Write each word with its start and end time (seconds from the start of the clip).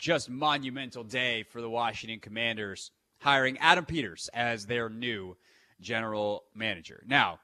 just 0.00 0.30
monumental 0.30 1.04
day 1.04 1.44
for 1.44 1.60
the 1.60 1.70
Washington 1.70 2.18
Commanders 2.18 2.90
hiring 3.18 3.58
Adam 3.58 3.84
Peters 3.84 4.30
as 4.32 4.66
their 4.66 4.88
new 4.88 5.36
general 5.80 6.44
manager. 6.54 7.02
Now, 7.06 7.38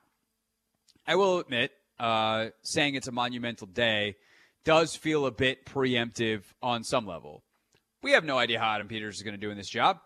I 1.06 1.16
will 1.16 1.38
admit, 1.38 1.72
uh, 2.00 2.46
saying 2.62 2.95
it's 2.95 3.08
a 3.08 3.12
monumental 3.12 3.66
day 3.66 4.16
does 4.64 4.96
feel 4.96 5.27
a 5.27 5.30
bit 5.30 5.64
preemptive 5.64 6.42
on 6.62 6.82
some 6.82 7.06
level. 7.06 7.45
We 8.02 8.12
have 8.12 8.24
no 8.24 8.38
idea 8.38 8.59
how 8.59 8.75
Adam 8.75 8.88
Peters 8.88 9.16
is 9.16 9.23
going 9.23 9.34
to 9.34 9.41
do 9.41 9.50
in 9.50 9.57
this 9.57 9.68
job. 9.68 10.00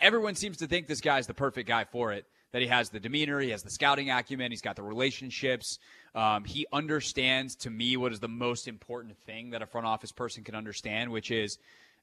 Everyone 0.00 0.34
seems 0.34 0.58
to 0.58 0.66
think 0.66 0.86
this 0.86 1.00
guy's 1.00 1.26
the 1.26 1.34
perfect 1.34 1.68
guy 1.68 1.84
for 1.84 2.12
it. 2.12 2.24
That 2.52 2.62
he 2.62 2.68
has 2.68 2.88
the 2.88 3.00
demeanor, 3.00 3.40
he 3.40 3.50
has 3.50 3.62
the 3.62 3.70
scouting 3.70 4.10
acumen, 4.10 4.50
he's 4.50 4.62
got 4.62 4.76
the 4.76 4.82
relationships. 4.82 5.78
Um, 6.14 6.44
he 6.44 6.66
understands, 6.72 7.56
to 7.56 7.70
me, 7.70 7.96
what 7.96 8.12
is 8.12 8.20
the 8.20 8.28
most 8.28 8.68
important 8.68 9.18
thing 9.26 9.50
that 9.50 9.60
a 9.60 9.66
front 9.66 9.86
office 9.86 10.12
person 10.12 10.44
can 10.44 10.54
understand, 10.54 11.10
which 11.10 11.30
is, 11.30 11.58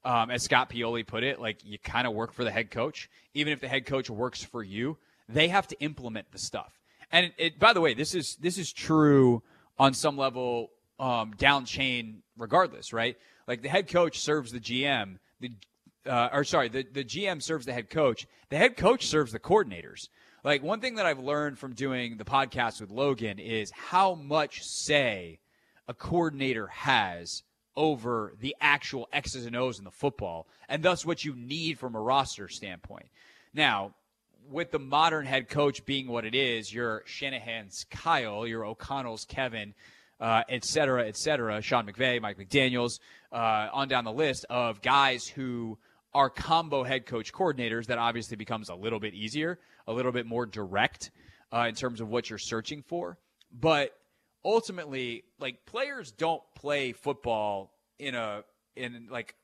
um, 0.05 0.31
as 0.31 0.43
Scott 0.43 0.70
Pioli 0.70 1.05
put 1.05 1.23
it, 1.23 1.39
like 1.39 1.63
you 1.63 1.77
kind 1.80 2.07
of 2.07 2.13
work 2.13 2.34
for 2.34 2.43
the 2.43 2.52
head 2.52 2.71
coach. 2.71 3.09
Even 3.34 3.53
if 3.53 3.62
the 3.62 3.67
head 3.67 3.85
coach 3.85 4.09
works 4.09 4.43
for 4.43 4.63
you, 4.63 4.98
they 5.29 5.48
have 5.48 5.67
to 5.67 5.79
implement 5.79 6.31
the 6.31 6.38
stuff. 6.38 6.79
And 7.12 7.27
it, 7.27 7.34
it, 7.38 7.59
by 7.59 7.73
the 7.73 7.81
way, 7.81 7.93
this 7.93 8.13
is 8.16 8.35
this 8.38 8.57
is 8.57 8.71
true 8.71 9.43
on 9.77 9.93
some 9.93 10.17
level 10.17 10.71
um, 10.99 11.34
down 11.38 11.66
chain, 11.66 12.23
regardless, 12.38 12.93
right? 12.93 13.17
Like 13.48 13.62
the 13.62 13.70
head 13.70 13.88
coach 13.88 14.20
serves 14.20 14.52
the 14.52 14.59
GM, 14.59 15.17
the 15.39 15.52
uh, 16.05 16.29
or 16.34 16.43
sorry, 16.43 16.70
the, 16.70 16.84
the 16.84 17.04
GM 17.04 17.41
serves 17.41 17.65
the 17.65 17.73
head 17.73 17.90
coach. 17.90 18.27
The 18.49 18.57
head 18.57 18.77
coach 18.77 19.07
serves 19.07 19.31
the 19.31 19.40
coordinators. 19.40 20.09
Like 20.43 20.62
one 20.62 20.81
thing 20.81 20.95
that 20.95 21.05
I've 21.05 21.20
learned 21.20 21.57
from 21.57 21.73
doing 21.73 22.17
the 22.17 22.26
podcast 22.26 22.81
with 22.81 22.90
Logan 22.90 23.40
is 23.40 23.71
how 23.71 24.15
much 24.15 24.63
say 24.63 25.40
a 25.88 25.93
coordinator 25.93 26.67
has 26.67 27.43
over 27.76 28.34
the 28.40 28.55
actual 28.62 29.08
X's 29.12 29.45
and 29.45 29.55
O's 29.55 29.80
in 29.80 29.84
the 29.84 29.91
football, 29.91 30.48
and 30.70 30.84
thus 30.84 31.05
what 31.05 31.26
you 31.26 31.36
need 31.36 31.80
from 31.80 31.96
a 31.96 31.99
roster 31.99 32.48
standpoint. 32.48 33.07
Now, 33.54 33.93
with 34.49 34.71
the 34.71 34.80
modern 34.80 35.26
head 35.26 35.49
coach 35.49 35.85
being 35.85 36.07
what 36.07 36.26
it 36.26 36.35
is, 36.35 36.74
your 36.74 37.04
Shanahan's 37.05 37.85
Kyle, 37.90 38.46
your 38.46 38.65
O'Connell's 38.65 39.26
Kevin, 39.26 39.74
uh, 40.20 40.43
et 40.49 40.65
cetera, 40.65 41.07
et 41.07 41.18
cetera, 41.18 41.62
Sean 41.62 41.85
McVay, 41.85 42.21
Mike 42.21 42.38
McDaniels, 42.38 42.99
uh, 43.32 43.70
on 43.71 43.87
down 43.87 44.04
the 44.04 44.12
list 44.12 44.46
of 44.49 44.82
guys 44.82 45.26
who 45.26 45.77
are 46.13 46.30
combo 46.30 46.84
head 46.84 47.05
coach 47.05 47.34
coordinators, 47.34 47.87
that 47.87 47.98
obviously 47.98 48.37
becomes 48.37 48.70
a 48.70 48.76
little 48.76 48.99
bit 48.99 49.13
easier, 49.13 49.60
a 49.87 49.93
little 49.93 50.12
bit 50.12 50.26
more 50.26 50.46
direct 50.46 51.12
uh, 51.52 51.65
in 51.68 51.74
terms 51.74 52.02
of 52.02 52.10
what 52.10 52.30
you're 52.30 52.37
searching 52.37 52.84
for. 52.84 53.18
But 53.52 53.98
ultimately, 54.46 55.24
like 55.40 55.66
players 55.66 56.12
don't 56.12 56.41
play 56.55 56.91
football 56.91 57.72
in 57.99 58.16
a 58.16 58.44
in 58.76 59.08
like 59.10 59.36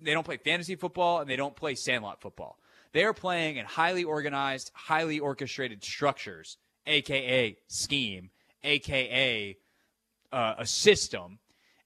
they 0.00 0.12
don't 0.12 0.24
play 0.24 0.36
fantasy 0.36 0.76
football 0.76 1.20
and 1.20 1.30
they 1.30 1.36
don't 1.36 1.56
play 1.56 1.74
sandlot 1.74 2.20
football. 2.20 2.58
They 2.92 3.04
are 3.04 3.14
playing 3.14 3.56
in 3.56 3.66
highly 3.66 4.04
organized, 4.04 4.70
highly 4.74 5.18
orchestrated 5.18 5.84
structures, 5.84 6.58
aka 6.86 7.56
scheme, 7.68 8.30
aka 8.62 9.56
uh, 10.32 10.54
a 10.58 10.66
system. 10.66 11.38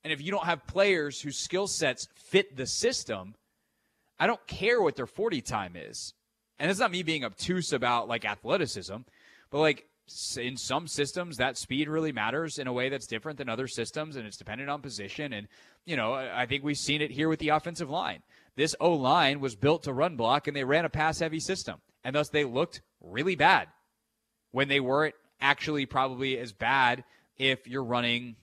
And 0.02 0.12
if 0.12 0.22
you 0.22 0.30
don't 0.30 0.46
have 0.46 0.66
players 0.66 1.20
whose 1.20 1.36
skill 1.36 1.66
sets 1.66 2.08
fit 2.14 2.56
the 2.56 2.66
system, 2.66 3.34
I 4.18 4.26
don't 4.26 4.44
care 4.46 4.80
what 4.80 4.96
their 4.96 5.06
40 5.06 5.40
time 5.42 5.76
is. 5.76 6.14
And 6.58 6.70
it's 6.70 6.80
not 6.80 6.90
me 6.90 7.02
being 7.02 7.24
obtuse 7.24 7.72
about 7.72 8.08
like 8.08 8.24
athleticism, 8.24 8.96
but 9.50 9.58
like 9.58 9.86
in 10.36 10.56
some 10.56 10.88
systems 10.88 11.36
that 11.36 11.56
speed 11.56 11.88
really 11.88 12.12
matters 12.12 12.58
in 12.58 12.66
a 12.66 12.72
way 12.72 12.88
that's 12.88 13.06
different 13.06 13.38
than 13.38 13.48
other 13.48 13.68
systems 13.68 14.16
and 14.16 14.26
it's 14.26 14.36
dependent 14.36 14.68
on 14.68 14.82
position 14.82 15.32
and 15.32 15.46
you 15.84 15.96
know 15.96 16.14
i 16.14 16.46
think 16.46 16.64
we've 16.64 16.78
seen 16.78 17.00
it 17.00 17.10
here 17.10 17.28
with 17.28 17.38
the 17.38 17.50
offensive 17.50 17.88
line 17.88 18.22
this 18.56 18.74
o 18.80 18.92
line 18.92 19.40
was 19.40 19.54
built 19.54 19.84
to 19.84 19.92
run 19.92 20.16
block 20.16 20.48
and 20.48 20.56
they 20.56 20.64
ran 20.64 20.84
a 20.84 20.88
pass 20.88 21.20
heavy 21.20 21.38
system 21.38 21.80
and 22.02 22.16
thus 22.16 22.28
they 22.28 22.44
looked 22.44 22.82
really 23.00 23.36
bad 23.36 23.68
when 24.50 24.68
they 24.68 24.80
weren't 24.80 25.14
actually 25.40 25.86
probably 25.86 26.38
as 26.38 26.52
bad 26.52 27.04
if 27.36 27.68
you're 27.68 27.84
running 27.84 28.34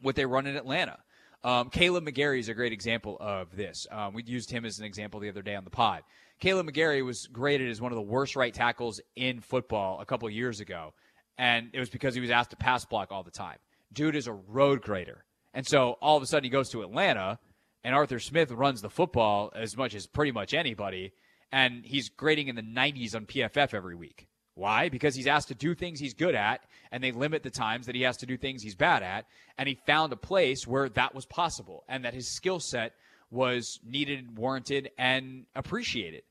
what 0.00 0.16
they 0.16 0.26
run 0.26 0.46
in 0.46 0.54
atlanta 0.54 0.98
um, 1.44 1.68
Kaleb 1.68 2.08
McGary 2.08 2.38
is 2.38 2.48
a 2.48 2.54
great 2.54 2.72
example 2.72 3.18
of 3.20 3.54
this. 3.54 3.86
Um, 3.90 4.14
we 4.14 4.22
used 4.22 4.50
him 4.50 4.64
as 4.64 4.78
an 4.78 4.86
example 4.86 5.20
the 5.20 5.28
other 5.28 5.42
day 5.42 5.54
on 5.54 5.64
the 5.64 5.70
pod. 5.70 6.02
Kaleb 6.40 6.70
McGary 6.70 7.04
was 7.04 7.26
graded 7.26 7.70
as 7.70 7.80
one 7.80 7.92
of 7.92 7.96
the 7.96 8.02
worst 8.02 8.36
right 8.36 8.52
tackles 8.52 9.00
in 9.16 9.40
football 9.40 10.00
a 10.00 10.06
couple 10.06 10.28
years 10.28 10.60
ago, 10.60 10.92
and 11.38 11.70
it 11.72 11.80
was 11.80 11.90
because 11.90 12.14
he 12.14 12.20
was 12.20 12.30
asked 12.30 12.50
to 12.50 12.56
pass 12.56 12.84
block 12.84 13.10
all 13.10 13.22
the 13.22 13.30
time. 13.30 13.58
Dude 13.92 14.16
is 14.16 14.26
a 14.26 14.32
road 14.32 14.82
grader, 14.82 15.24
and 15.52 15.66
so 15.66 15.96
all 16.00 16.16
of 16.16 16.22
a 16.22 16.26
sudden 16.26 16.44
he 16.44 16.50
goes 16.50 16.70
to 16.70 16.82
Atlanta, 16.82 17.38
and 17.82 17.94
Arthur 17.94 18.18
Smith 18.18 18.50
runs 18.50 18.82
the 18.82 18.90
football 18.90 19.52
as 19.54 19.76
much 19.76 19.94
as 19.94 20.06
pretty 20.06 20.32
much 20.32 20.54
anybody, 20.54 21.12
and 21.52 21.84
he's 21.84 22.08
grading 22.08 22.48
in 22.48 22.56
the 22.56 22.62
90s 22.62 23.14
on 23.14 23.26
PFF 23.26 23.74
every 23.74 23.94
week. 23.94 24.26
Why? 24.54 24.88
Because 24.88 25.16
he's 25.16 25.26
asked 25.26 25.48
to 25.48 25.54
do 25.54 25.74
things 25.74 25.98
he's 25.98 26.14
good 26.14 26.34
at, 26.34 26.60
and 26.92 27.02
they 27.02 27.10
limit 27.10 27.42
the 27.42 27.50
times 27.50 27.86
that 27.86 27.94
he 27.94 28.02
has 28.02 28.16
to 28.18 28.26
do 28.26 28.36
things 28.36 28.62
he's 28.62 28.76
bad 28.76 29.02
at. 29.02 29.26
And 29.58 29.68
he 29.68 29.74
found 29.86 30.12
a 30.12 30.16
place 30.16 30.66
where 30.66 30.88
that 30.90 31.14
was 31.14 31.26
possible, 31.26 31.84
and 31.88 32.04
that 32.04 32.14
his 32.14 32.28
skill 32.28 32.60
set 32.60 32.92
was 33.34 33.80
needed, 33.84 34.38
warranted, 34.38 34.90
and 34.96 35.44
appreciated. 35.54 36.22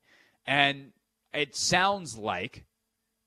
And 0.46 0.92
it 1.32 1.54
sounds 1.54 2.16
like 2.16 2.64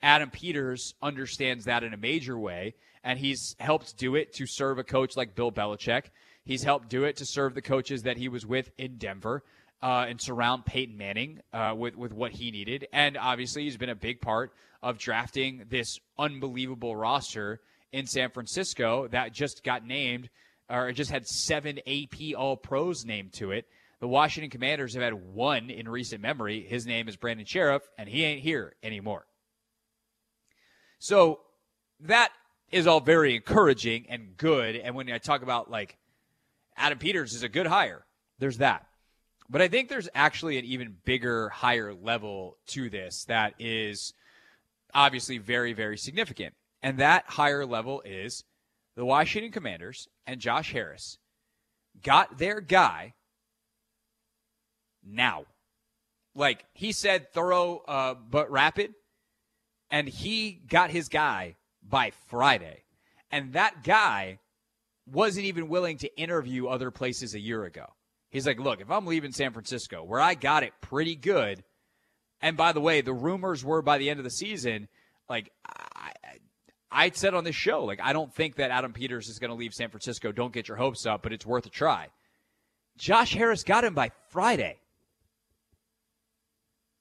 Adam 0.02 0.30
Peters 0.30 0.96
understands 1.02 1.66
that 1.66 1.84
in 1.84 1.94
a 1.94 1.98
major 1.98 2.38
way, 2.38 2.74
and 3.04 3.18
he's 3.20 3.56
helped 3.60 3.98
do 3.98 4.16
it 4.16 4.34
to 4.34 4.46
serve 4.46 4.80
a 4.80 4.84
coach 4.84 5.16
like 5.16 5.36
Bill 5.36 5.52
Belichick. 5.52 6.06
He's 6.44 6.64
helped 6.64 6.90
do 6.90 7.04
it 7.04 7.18
to 7.18 7.26
serve 7.26 7.54
the 7.54 7.62
coaches 7.62 8.04
that 8.04 8.18
he 8.18 8.28
was 8.28 8.46
with 8.46 8.72
in 8.78 8.98
Denver. 8.98 9.44
Uh, 9.80 10.08
and 10.10 10.20
surround 10.20 10.66
Peyton 10.66 10.98
Manning 10.98 11.40
uh, 11.54 11.72
with 11.78 11.96
with 11.96 12.12
what 12.12 12.32
he 12.32 12.50
needed, 12.50 12.88
and 12.92 13.16
obviously 13.16 13.62
he's 13.66 13.78
been 13.78 13.92
a 13.92 13.96
big 13.96 14.22
part 14.22 14.52
of 14.82 14.98
drafting 14.98 15.66
this 15.70 16.00
unbelievable 16.18 16.96
roster 16.96 17.62
in 17.92 18.08
San 18.08 18.32
Francisco 18.32 19.08
that 19.10 19.34
just 19.34 19.64
got 19.64 19.86
named 19.86 20.30
or 20.70 20.90
it 20.90 20.94
just 20.94 21.12
had 21.12 21.28
seven 21.28 21.80
AP 21.88 22.36
All 22.38 22.58
Pros 22.58 23.06
named 23.06 23.34
to 23.34 23.52
it. 23.52 23.66
The 24.00 24.08
Washington 24.08 24.52
Commanders 24.52 24.94
have 24.94 25.04
had 25.04 25.14
one 25.14 25.70
in 25.70 25.90
recent 25.90 26.22
memory. 26.22 26.66
His 26.68 26.86
name 26.86 27.08
is 27.08 27.16
Brandon 27.16 27.46
Scherff, 27.46 27.82
and 27.98 28.08
he 28.08 28.24
ain't 28.24 28.42
here 28.42 28.76
anymore. 28.84 29.26
So 31.00 31.40
that 32.02 32.32
is 32.72 32.86
all 32.86 33.00
very 33.00 33.36
encouraging 33.36 34.06
and 34.10 34.36
good. 34.38 34.76
And 34.76 34.96
when 34.96 35.12
I 35.12 35.18
talk 35.18 35.42
about 35.42 35.72
like 35.72 35.98
Adam 36.76 37.00
Peters 37.00 37.34
is 37.34 37.44
a 37.44 37.50
good 37.50 37.68
hire, 37.68 38.06
there's 38.40 38.58
that. 38.58 38.86
But 39.50 39.62
I 39.62 39.68
think 39.68 39.88
there's 39.90 40.10
actually 40.14 40.58
an 40.58 40.66
even 40.66 40.98
bigger, 41.06 41.50
higher 41.50 41.94
level 41.94 42.58
to 42.68 42.90
this 42.90 43.24
that 43.26 43.54
is 43.60 44.14
obviously 44.94 45.38
very, 45.38 45.74
very 45.74 45.98
significant. 45.98 46.54
And 46.84 47.00
that 47.00 47.26
higher 47.28 47.66
level 47.66 48.02
is 48.06 48.44
the 48.97 49.06
Washington 49.06 49.52
Commanders 49.52 50.09
and 50.25 50.41
Josh 50.41 50.74
Harris 50.74 51.19
got 52.03 52.40
their 52.40 52.59
guy 52.59 53.13
now. 55.06 55.46
Like 56.35 56.66
he 56.74 56.91
said, 56.91 57.31
thorough 57.31 57.84
uh, 57.88 58.16
but 58.16 58.52
rapid. 58.52 58.94
And 59.91 60.09
he 60.09 60.52
got 60.52 60.90
his 60.90 61.09
guy 61.09 61.56
by 61.88 62.12
Friday. 62.28 62.84
And 63.31 63.53
that 63.53 63.84
guy 63.84 64.40
wasn't 65.06 65.46
even 65.46 65.69
willing 65.69 66.00
to 66.00 66.19
interview 66.19 66.68
other 66.68 66.90
places 66.90 67.36
a 67.36 67.40
year 67.40 67.66
ago. 67.66 67.86
He's 68.31 68.47
like, 68.47 68.59
look, 68.59 68.81
if 68.81 68.90
I'm 68.90 69.06
leaving 69.06 69.31
San 69.31 69.53
Francisco, 69.53 70.03
where 70.03 70.19
I 70.19 70.34
got 70.34 70.63
it 70.63 70.74
pretty 70.81 71.16
good, 71.16 71.63
and 72.41 72.57
by 72.57 72.72
the 72.72 72.81
way, 72.81 73.02
the 73.02 73.13
rumors 73.13 73.63
were 73.63 73.84
by 73.84 74.00
the 74.00 74.09
end 74.09 74.19
of 74.19 74.24
the 74.24 74.30
season, 74.31 74.88
like 75.30 75.52
I, 76.97 77.12
said 77.12 77.34
on 77.34 77.44
this 77.44 77.56
show, 77.56 77.85
like 77.85 78.00
I 78.02 78.13
don't 78.13 78.34
think 78.34 78.56
that 78.56 78.72
Adam 78.72 78.94
Peters 78.94 79.30
is 79.30 79.40
going 79.40 79.50
to 79.50 79.56
leave 79.56 79.74
San 79.74 79.90
Francisco. 79.90 80.31
Don't 80.31 80.52
get 80.52 80.68
your 80.68 80.78
hopes 80.78 81.06
up, 81.06 81.22
but 81.22 81.31
it's 81.31 81.46
worth 81.46 81.66
a 81.66 81.69
try. 81.69 82.08
Josh 82.97 83.34
Harris 83.34 83.63
got 83.63 83.84
him 83.84 83.94
by 83.94 84.12
Friday. 84.30 84.80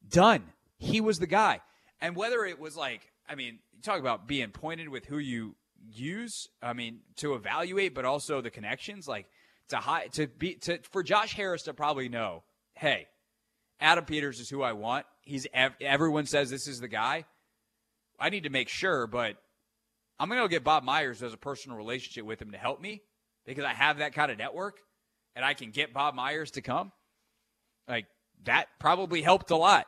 Done. 0.09 0.44
He 0.79 1.00
was 1.00 1.19
the 1.19 1.26
guy. 1.26 1.61
And 2.00 2.15
whether 2.15 2.44
it 2.44 2.61
was 2.61 2.76
like, 2.76 3.11
I 3.29 3.35
mean, 3.35 3.59
you 3.75 3.82
talk 3.82 3.99
about 3.99 4.29
being 4.29 4.50
pointed 4.50 4.91
with 4.91 5.06
who 5.06 5.17
you 5.17 5.56
use, 5.91 6.49
I 6.62 6.75
mean, 6.75 7.00
to 7.17 7.35
evaluate, 7.35 7.94
but 7.94 8.05
also 8.05 8.41
the 8.43 8.50
connections, 8.50 9.09
like 9.09 9.26
to 9.69 9.76
high 9.79 10.09
to 10.09 10.26
be 10.26 10.55
to 10.56 10.79
for 10.91 11.03
Josh 11.03 11.35
Harris 11.35 11.62
to 11.62 11.75
probably 11.75 12.09
know, 12.09 12.43
hey, 12.75 13.06
Adam 13.81 14.05
Peters 14.05 14.41
is 14.41 14.50
who 14.50 14.62
I 14.62 14.73
want. 14.73 15.06
He's 15.23 15.47
everyone 15.81 16.26
says 16.26 16.50
this 16.50 16.69
is 16.69 16.81
the 16.81 16.88
guy. 16.88 17.25
I 18.21 18.31
need 18.31 18.44
to 18.44 18.50
make 18.50 18.69
sure, 18.69 19.06
but 19.06 19.37
I'm 20.19 20.29
going 20.29 20.41
to 20.41 20.45
go 20.45 20.49
get 20.49 20.65
Bob 20.65 20.83
Myers 20.83 21.23
as 21.23 21.35
a 21.35 21.39
personal 21.39 21.77
relationship 21.77 22.25
with 22.25 22.41
him 22.41 22.53
to 22.53 22.59
help 22.59 22.81
me 22.81 23.03
because 23.45 23.65
I 23.65 23.73
have 23.73 23.99
that 23.99 24.15
kind 24.15 24.31
of 24.31 24.39
network 24.39 24.79
and 25.35 25.45
I 25.45 25.55
can 25.55 25.71
get 25.71 25.93
Bob 25.93 26.15
Myers 26.15 26.53
to 26.53 26.63
come. 26.63 26.93
Like 27.87 28.07
that 28.45 28.67
probably 28.79 29.23
helped 29.23 29.51
a 29.51 29.57
lot. 29.57 29.87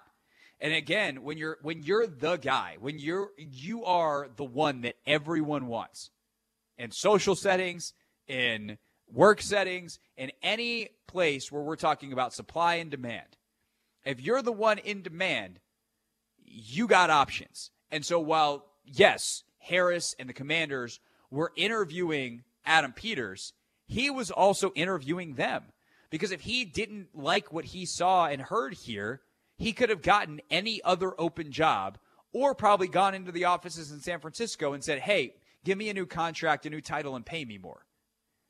And 0.60 0.74
again, 0.74 1.22
when 1.22 1.38
you're 1.38 1.58
when 1.62 1.82
you're 1.82 2.06
the 2.06 2.36
guy, 2.36 2.76
when 2.80 2.98
you're 2.98 3.30
you 3.38 3.84
are 3.84 4.28
the 4.36 4.44
one 4.44 4.82
that 4.82 4.96
everyone 5.06 5.68
wants 5.68 6.10
in 6.76 6.90
social 6.90 7.36
settings, 7.36 7.92
in 8.26 8.78
work 9.12 9.40
settings, 9.40 9.98
in 10.16 10.32
any 10.42 10.90
place 11.06 11.50
where 11.50 11.62
we're 11.62 11.76
talking 11.76 12.12
about 12.12 12.34
supply 12.34 12.74
and 12.76 12.90
demand. 12.90 13.36
If 14.04 14.20
you're 14.20 14.42
the 14.42 14.52
one 14.52 14.78
in 14.78 15.02
demand, 15.02 15.60
you 16.44 16.86
got 16.86 17.10
options. 17.10 17.70
And 17.90 18.04
so 18.04 18.18
while, 18.20 18.64
yes, 18.84 19.42
Harris 19.58 20.14
and 20.18 20.28
the 20.28 20.34
commanders 20.34 21.00
were 21.30 21.52
interviewing 21.56 22.44
Adam 22.64 22.92
Peters, 22.92 23.52
he 23.86 24.10
was 24.10 24.30
also 24.30 24.72
interviewing 24.74 25.34
them. 25.34 25.64
Because 26.10 26.32
if 26.32 26.42
he 26.42 26.64
didn't 26.64 27.08
like 27.14 27.52
what 27.52 27.66
he 27.66 27.84
saw 27.84 28.26
and 28.26 28.40
heard 28.40 28.74
here, 28.74 29.20
he 29.56 29.72
could 29.72 29.90
have 29.90 30.02
gotten 30.02 30.40
any 30.50 30.80
other 30.82 31.12
open 31.20 31.52
job 31.52 31.98
or 32.32 32.54
probably 32.54 32.88
gone 32.88 33.14
into 33.14 33.32
the 33.32 33.44
offices 33.44 33.90
in 33.90 34.00
San 34.00 34.20
Francisco 34.20 34.72
and 34.72 34.82
said, 34.82 35.00
hey, 35.00 35.34
give 35.64 35.76
me 35.76 35.88
a 35.88 35.94
new 35.94 36.06
contract, 36.06 36.66
a 36.66 36.70
new 36.70 36.80
title, 36.80 37.16
and 37.16 37.26
pay 37.26 37.44
me 37.44 37.58
more. 37.58 37.84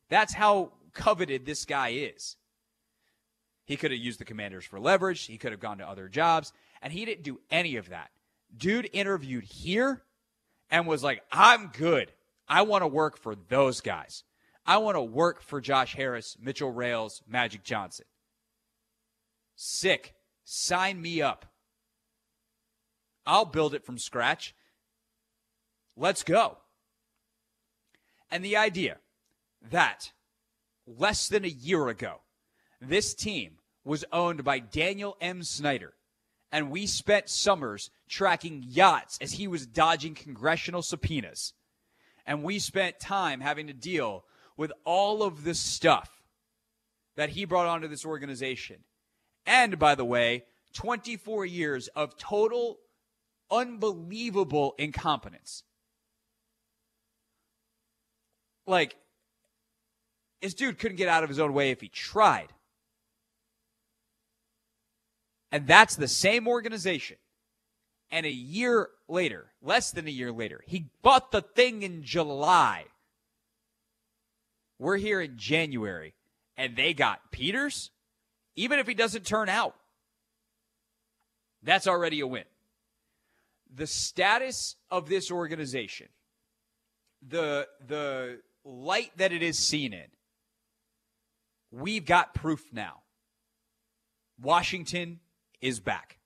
That's 0.09 0.35
how 0.35 0.73
coveted 0.93 1.47
this 1.47 1.65
guy 1.65 1.91
is. 1.91 2.37
He 3.65 3.77
could 3.77 3.91
have 3.91 4.01
used 4.01 4.21
the 4.21 4.25
commanders 4.25 4.65
for 4.65 4.81
leverage. 4.81 5.27
He 5.27 5.39
could 5.39 5.53
have 5.53 5.61
gone 5.61 5.79
to 5.79 5.89
other 5.89 6.09
jobs, 6.09 6.53
and 6.81 6.93
he 6.93 7.05
didn't 7.05 7.25
do 7.25 7.41
any 7.51 7.77
of 7.77 7.91
that. 7.91 8.11
Dude 8.57 8.89
interviewed 8.93 9.45
here 9.45 10.03
and 10.71 10.87
was 10.87 11.03
like, 11.03 11.23
I'm 11.33 11.69
good. 11.69 12.13
I 12.49 12.63
want 12.63 12.83
to 12.83 12.89
work 12.89 13.19
for 13.19 13.35
those 13.35 13.81
guys. 13.81 14.25
I 14.67 14.79
want 14.79 14.97
to 14.97 15.03
work 15.03 15.43
for 15.43 15.61
Josh 15.61 15.95
Harris, 15.95 16.37
Mitchell 16.41 16.71
Rales, 16.71 17.23
Magic 17.27 17.63
Johnson. 17.63 18.07
Sick. 19.57 20.15
Sign 20.45 21.01
me 21.01 21.21
up. 21.21 21.47
I'll 23.27 23.45
build 23.45 23.75
it 23.75 23.85
from 23.85 23.99
scratch. 23.99 24.55
Let's 25.97 26.23
go. 26.23 26.59
And 28.31 28.45
the 28.45 28.57
idea 28.57 28.99
that 29.71 30.13
less 30.87 31.29
than 31.29 31.45
a 31.45 31.49
year 31.49 31.89
ago, 31.89 32.21
this 32.81 33.15
team 33.15 33.59
was 33.85 34.05
owned 34.13 34.45
by 34.45 34.59
Daniel 34.59 35.17
M. 35.21 35.43
Snyder, 35.43 35.95
and 36.51 36.71
we 36.71 36.87
spent 36.87 37.29
summers 37.29 37.91
tracking 38.09 38.65
yachts 38.67 39.19
as 39.21 39.33
he 39.33 39.47
was 39.47 39.67
dodging 39.67 40.15
congressional 40.15 40.83
subpoenas. 40.83 41.53
And 42.27 42.43
we 42.43 42.59
spent 42.59 43.01
time 43.01 43.41
having 43.41 43.67
to 43.67 43.73
deal 43.73 44.25
with 44.57 44.73
all 44.85 45.23
of 45.23 45.45
the 45.45 45.55
stuff 45.55 46.23
that 47.17 47.31
he 47.31 47.45
brought 47.45 47.67
onto 47.67 47.89
this 47.89 48.05
organization. 48.05 48.85
And 49.47 49.79
by 49.79 49.95
the 49.95 50.05
way, 50.05 50.45
24 50.75 51.47
years 51.47 51.89
of 51.89 52.17
total 52.17 52.79
unbelievable 53.51 54.75
incompetence. 54.79 55.65
Like, 58.67 58.97
this 60.43 60.55
dude 60.55 60.79
couldn't 60.79 60.99
get 60.99 61.09
out 61.09 61.23
of 61.23 61.29
his 61.29 61.39
own 61.39 61.55
way 61.55 61.71
if 61.71 61.81
he 61.81 61.89
tried. 61.89 62.53
And 65.51 65.67
that's 65.67 65.97
the 65.97 66.09
same 66.09 66.47
organization. 66.47 67.17
And 68.11 68.27
a 68.27 68.31
year 68.31 68.89
later, 69.09 69.53
less 69.63 69.91
than 69.91 70.07
a 70.07 70.11
year 70.11 70.33
later, 70.33 70.63
he 70.67 70.87
bought 71.03 71.31
the 71.31 71.43
thing 71.43 71.83
in 71.83 72.03
July. 72.03 72.87
We're 74.79 74.97
here 74.97 75.21
in 75.21 75.37
January, 75.37 76.15
and 76.57 76.77
they 76.77 76.95
got 76.95 77.33
Peters, 77.33 77.91
even 78.57 78.79
if 78.79 78.87
he 78.87 78.95
doesn't 78.95 79.27
turn 79.27 79.49
out. 79.49 79.75
That's 81.63 81.87
already 81.87 82.21
a 82.21 82.27
win. 82.27 82.45
The 83.75 83.87
status 83.87 84.77
of 84.91 85.09
this 85.09 85.31
organization, 85.31 86.09
the 87.27 87.69
the 87.87 88.41
light 88.65 89.11
that 89.17 89.33
it 89.33 89.43
is 89.43 89.59
seen 89.59 89.93
in, 89.93 90.07
we've 91.71 92.07
got 92.07 92.35
proof 92.35 92.73
now. 92.73 93.03
Washington 94.41 95.21
is 95.61 95.81
back. 95.81 96.19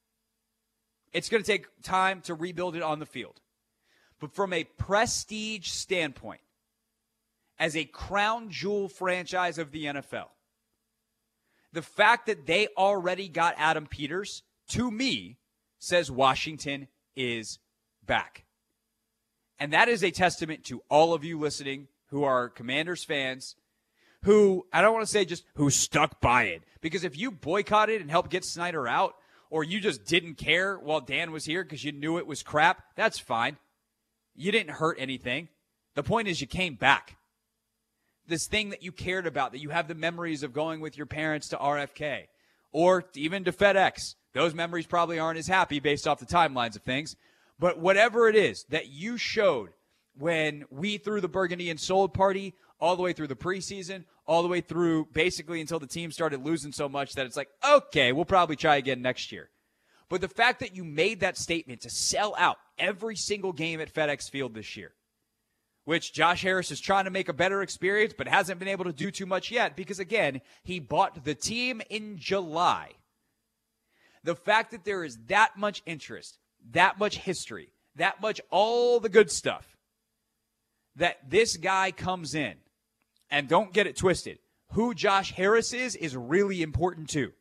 It's 1.12 1.28
going 1.28 1.42
to 1.42 1.46
take 1.46 1.66
time 1.82 2.20
to 2.22 2.34
rebuild 2.34 2.76
it 2.76 2.82
on 2.82 2.98
the 2.98 3.06
field. 3.06 3.40
But 4.20 4.34
from 4.34 4.52
a 4.52 4.64
prestige 4.64 5.68
standpoint, 5.68 6.40
as 7.58 7.76
a 7.76 7.84
crown 7.84 8.50
jewel 8.50 8.88
franchise 8.88 9.58
of 9.58 9.72
the 9.72 9.86
NFL, 9.86 10.28
the 11.72 11.82
fact 11.82 12.26
that 12.26 12.46
they 12.46 12.68
already 12.76 13.28
got 13.28 13.54
Adam 13.58 13.86
Peters, 13.86 14.42
to 14.68 14.90
me, 14.90 15.38
says 15.78 16.10
Washington 16.10 16.88
is 17.16 17.58
back. 18.06 18.44
And 19.58 19.72
that 19.72 19.88
is 19.88 20.02
a 20.02 20.10
testament 20.10 20.64
to 20.64 20.82
all 20.88 21.14
of 21.14 21.24
you 21.24 21.38
listening 21.38 21.88
who 22.06 22.24
are 22.24 22.48
Commanders 22.48 23.04
fans 23.04 23.56
who 24.24 24.66
I 24.72 24.80
don't 24.80 24.92
want 24.92 25.04
to 25.04 25.10
say 25.10 25.24
just 25.24 25.44
who 25.54 25.70
stuck 25.70 26.20
by 26.20 26.44
it 26.44 26.62
because 26.80 27.04
if 27.04 27.18
you 27.18 27.30
boycotted 27.30 28.00
and 28.00 28.10
helped 28.10 28.30
get 28.30 28.44
Snyder 28.44 28.86
out 28.86 29.14
or 29.52 29.62
you 29.62 29.80
just 29.80 30.06
didn't 30.06 30.36
care 30.36 30.78
while 30.78 31.02
Dan 31.02 31.30
was 31.30 31.44
here 31.44 31.62
because 31.62 31.84
you 31.84 31.92
knew 31.92 32.16
it 32.16 32.26
was 32.26 32.42
crap, 32.42 32.84
that's 32.96 33.18
fine. 33.18 33.58
You 34.34 34.50
didn't 34.50 34.76
hurt 34.76 34.96
anything. 34.98 35.48
The 35.94 36.02
point 36.02 36.26
is 36.26 36.40
you 36.40 36.46
came 36.46 36.74
back. 36.74 37.18
This 38.26 38.46
thing 38.46 38.70
that 38.70 38.82
you 38.82 38.92
cared 38.92 39.26
about, 39.26 39.52
that 39.52 39.60
you 39.60 39.68
have 39.68 39.88
the 39.88 39.94
memories 39.94 40.42
of 40.42 40.54
going 40.54 40.80
with 40.80 40.96
your 40.96 41.04
parents 41.04 41.48
to 41.48 41.58
RFK 41.58 42.28
or 42.72 43.04
even 43.14 43.44
to 43.44 43.52
FedEx. 43.52 44.14
Those 44.32 44.54
memories 44.54 44.86
probably 44.86 45.18
aren't 45.18 45.38
as 45.38 45.48
happy 45.48 45.80
based 45.80 46.08
off 46.08 46.18
the 46.18 46.24
timelines 46.24 46.74
of 46.74 46.82
things. 46.82 47.14
But 47.58 47.78
whatever 47.78 48.30
it 48.30 48.36
is 48.36 48.64
that 48.70 48.88
you 48.88 49.18
showed 49.18 49.74
when 50.16 50.64
we 50.70 50.96
threw 50.96 51.20
the 51.20 51.28
Burgundy 51.28 51.68
and 51.68 51.78
Gold 51.86 52.14
party 52.14 52.54
all 52.80 52.96
the 52.96 53.02
way 53.02 53.12
through 53.12 53.28
the 53.28 53.36
preseason, 53.36 54.04
all 54.32 54.42
the 54.42 54.48
way 54.48 54.62
through 54.62 55.06
basically 55.12 55.60
until 55.60 55.78
the 55.78 55.86
team 55.86 56.10
started 56.10 56.42
losing 56.42 56.72
so 56.72 56.88
much 56.88 57.12
that 57.12 57.26
it's 57.26 57.36
like, 57.36 57.50
okay, 57.68 58.12
we'll 58.12 58.24
probably 58.24 58.56
try 58.56 58.76
again 58.76 59.02
next 59.02 59.30
year. 59.30 59.50
But 60.08 60.22
the 60.22 60.28
fact 60.28 60.60
that 60.60 60.74
you 60.74 60.84
made 60.84 61.20
that 61.20 61.36
statement 61.36 61.82
to 61.82 61.90
sell 61.90 62.34
out 62.38 62.56
every 62.78 63.14
single 63.14 63.52
game 63.52 63.78
at 63.78 63.92
FedEx 63.92 64.30
Field 64.30 64.54
this 64.54 64.74
year, 64.74 64.94
which 65.84 66.14
Josh 66.14 66.40
Harris 66.40 66.70
is 66.70 66.80
trying 66.80 67.04
to 67.04 67.10
make 67.10 67.28
a 67.28 67.34
better 67.34 67.60
experience, 67.60 68.14
but 68.16 68.26
hasn't 68.26 68.58
been 68.58 68.68
able 68.68 68.86
to 68.86 68.92
do 68.94 69.10
too 69.10 69.26
much 69.26 69.50
yet 69.50 69.76
because, 69.76 69.98
again, 69.98 70.40
he 70.62 70.80
bought 70.80 71.24
the 71.24 71.34
team 71.34 71.82
in 71.90 72.16
July. 72.16 72.92
The 74.24 74.34
fact 74.34 74.70
that 74.70 74.86
there 74.86 75.04
is 75.04 75.18
that 75.26 75.58
much 75.58 75.82
interest, 75.84 76.38
that 76.70 76.98
much 76.98 77.18
history, 77.18 77.74
that 77.96 78.22
much 78.22 78.40
all 78.48 78.98
the 78.98 79.10
good 79.10 79.30
stuff, 79.30 79.76
that 80.96 81.28
this 81.28 81.58
guy 81.58 81.90
comes 81.90 82.34
in 82.34 82.54
and 83.32 83.48
don't 83.48 83.72
get 83.72 83.88
it 83.88 83.96
twisted. 83.96 84.38
Who 84.72 84.94
Josh 84.94 85.32
Harris 85.32 85.72
is 85.72 85.96
is 85.96 86.16
really 86.16 86.62
important 86.62 87.08
too. 87.08 87.32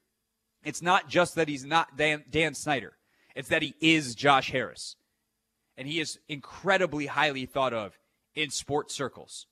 It's 0.64 0.82
not 0.82 1.10
just 1.10 1.36
that 1.36 1.48
he's 1.48 1.66
not 1.66 1.98
Dan, 1.98 2.24
Dan 2.30 2.56
Snyder. 2.56 2.94
It's 3.36 3.50
that 3.50 3.62
he 3.62 3.76
is 3.82 4.16
Josh 4.16 4.52
Harris. 4.52 4.96
And 5.78 5.88
he 5.88 6.00
is 6.00 6.18
incredibly 6.28 7.08
highly 7.08 7.46
thought 7.46 7.74
of 7.74 7.98
in 8.36 8.50
sports 8.50 8.96
circles. 8.96 9.48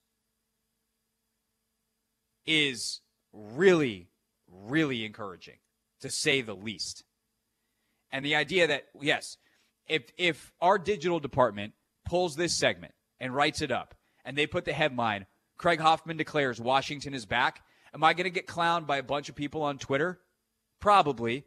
Is 2.45 3.01
really, 3.33 4.09
really 4.47 5.05
encouraging, 5.05 5.57
to 6.01 6.09
say 6.09 6.41
the 6.41 6.55
least. 6.55 7.03
And 8.11 8.25
the 8.25 8.35
idea 8.35 8.67
that, 8.67 8.85
yes, 8.99 9.37
if, 9.87 10.03
if 10.17 10.51
our 10.61 10.79
digital 10.79 11.19
department 11.19 11.73
pulls 12.05 12.35
this 12.35 12.55
segment 12.55 12.93
and 13.19 13.35
writes 13.35 13.61
it 13.61 13.71
up 13.71 13.95
and 14.25 14.37
they 14.37 14.47
put 14.47 14.65
the 14.65 14.73
headline, 14.73 15.25
Craig 15.59 15.81
Hoffman 15.81 16.17
declares 16.17 16.59
Washington 16.59 17.13
is 17.13 17.25
back. 17.25 17.61
Am 17.93 18.03
I 18.03 18.13
going 18.13 18.23
to 18.23 18.29
get 18.31 18.47
clowned 18.47 18.87
by 18.87 18.97
a 18.97 19.03
bunch 19.03 19.27
of 19.27 19.35
people 19.35 19.61
on 19.61 19.77
Twitter? 19.77 20.19
Probably, 20.79 21.43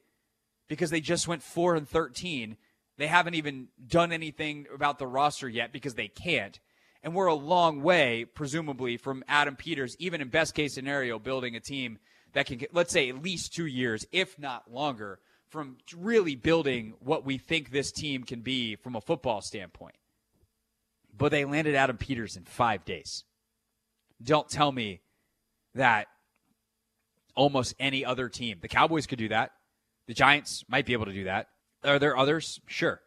because 0.68 0.90
they 0.90 1.00
just 1.00 1.26
went 1.26 1.42
4 1.42 1.76
and 1.76 1.88
13. 1.88 2.58
They 2.98 3.06
haven't 3.06 3.34
even 3.34 3.68
done 3.84 4.12
anything 4.12 4.66
about 4.72 4.98
the 4.98 5.06
roster 5.06 5.48
yet 5.48 5.72
because 5.72 5.94
they 5.94 6.08
can't. 6.08 6.60
And 7.02 7.14
we're 7.14 7.26
a 7.26 7.34
long 7.34 7.82
way, 7.82 8.26
presumably, 8.26 8.98
from 8.98 9.24
Adam 9.28 9.56
Peters, 9.56 9.96
even 9.98 10.20
in 10.20 10.28
best 10.28 10.54
case 10.54 10.74
scenario, 10.74 11.18
building 11.18 11.56
a 11.56 11.60
team 11.60 11.98
that 12.34 12.46
can 12.46 12.60
let's 12.72 12.92
say, 12.92 13.08
at 13.08 13.22
least 13.22 13.54
two 13.54 13.66
years, 13.66 14.06
if 14.12 14.38
not 14.38 14.70
longer, 14.70 15.20
from 15.48 15.78
really 15.96 16.36
building 16.36 16.94
what 17.00 17.24
we 17.24 17.38
think 17.38 17.70
this 17.70 17.90
team 17.90 18.24
can 18.24 18.42
be 18.42 18.76
from 18.76 18.94
a 18.94 19.00
football 19.00 19.40
standpoint. 19.40 19.96
But 21.16 21.30
they 21.30 21.46
landed 21.46 21.74
Adam 21.74 21.96
Peters 21.96 22.36
in 22.36 22.44
five 22.44 22.84
days 22.84 23.24
don't 24.22 24.48
tell 24.48 24.72
me 24.72 25.00
that 25.74 26.06
almost 27.34 27.74
any 27.78 28.04
other 28.04 28.28
team, 28.28 28.58
the 28.60 28.68
Cowboys 28.68 29.06
could 29.06 29.18
do 29.18 29.28
that. 29.28 29.52
The 30.06 30.14
Giants 30.14 30.64
might 30.68 30.86
be 30.86 30.92
able 30.92 31.06
to 31.06 31.12
do 31.12 31.24
that. 31.24 31.48
Are 31.84 31.98
there 31.98 32.16
others? 32.16 32.60
Sure. 32.66 33.00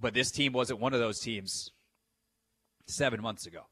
But 0.00 0.14
this 0.14 0.30
team 0.30 0.52
wasn't 0.52 0.80
one 0.80 0.94
of 0.94 1.00
those 1.00 1.20
teams 1.20 1.72
seven 2.86 3.20
months 3.20 3.46
ago. 3.46 3.66